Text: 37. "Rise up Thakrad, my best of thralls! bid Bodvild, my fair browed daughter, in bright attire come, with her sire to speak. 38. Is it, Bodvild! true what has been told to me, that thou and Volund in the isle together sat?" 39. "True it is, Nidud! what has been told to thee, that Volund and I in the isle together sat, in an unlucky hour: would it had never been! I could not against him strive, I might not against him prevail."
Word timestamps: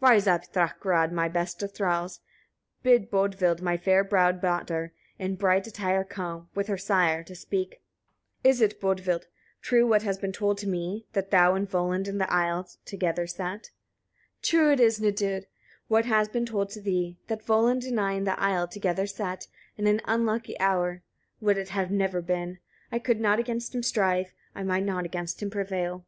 37. 0.00 0.10
"Rise 0.12 0.26
up 0.26 0.44
Thakrad, 0.52 1.12
my 1.12 1.28
best 1.28 1.62
of 1.62 1.70
thralls! 1.70 2.18
bid 2.82 3.08
Bodvild, 3.08 3.62
my 3.62 3.76
fair 3.76 4.02
browed 4.02 4.40
daughter, 4.40 4.92
in 5.16 5.36
bright 5.36 5.68
attire 5.68 6.02
come, 6.02 6.48
with 6.56 6.66
her 6.66 6.76
sire 6.76 7.22
to 7.22 7.36
speak. 7.36 7.80
38. 8.42 8.50
Is 8.50 8.60
it, 8.60 8.80
Bodvild! 8.80 9.26
true 9.62 9.86
what 9.86 10.02
has 10.02 10.18
been 10.18 10.32
told 10.32 10.58
to 10.58 10.66
me, 10.68 11.06
that 11.12 11.30
thou 11.30 11.54
and 11.54 11.70
Volund 11.70 12.08
in 12.08 12.18
the 12.18 12.28
isle 12.32 12.66
together 12.84 13.28
sat?" 13.28 13.70
39. 14.42 14.42
"True 14.42 14.72
it 14.72 14.80
is, 14.80 14.98
Nidud! 14.98 15.46
what 15.86 16.04
has 16.04 16.26
been 16.28 16.46
told 16.46 16.68
to 16.70 16.80
thee, 16.80 17.16
that 17.28 17.46
Volund 17.46 17.86
and 17.86 18.00
I 18.00 18.14
in 18.14 18.24
the 18.24 18.40
isle 18.40 18.66
together 18.66 19.06
sat, 19.06 19.46
in 19.76 19.86
an 19.86 20.00
unlucky 20.06 20.58
hour: 20.58 21.02
would 21.40 21.56
it 21.58 21.68
had 21.68 21.92
never 21.92 22.20
been! 22.20 22.58
I 22.90 22.98
could 22.98 23.20
not 23.20 23.38
against 23.38 23.72
him 23.72 23.84
strive, 23.84 24.32
I 24.52 24.64
might 24.64 24.82
not 24.82 25.04
against 25.04 25.40
him 25.44 25.48
prevail." 25.50 26.04